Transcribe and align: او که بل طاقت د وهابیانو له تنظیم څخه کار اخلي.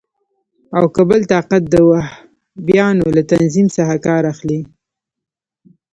او 0.77 0.85
که 0.95 1.01
بل 1.09 1.21
طاقت 1.31 1.63
د 1.69 1.75
وهابیانو 1.89 3.05
له 3.15 3.21
تنظیم 3.31 3.67
څخه 3.77 3.95
کار 4.07 4.23
اخلي. 4.33 4.59